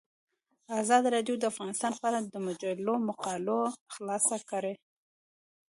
[0.81, 3.59] ازادي راډیو د اقتصاد په اړه د مجلو مقالو
[3.93, 4.73] خلاصه کړې.